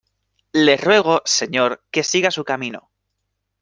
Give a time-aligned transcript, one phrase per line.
[0.65, 2.89] le ruego, señor, que siga su camino.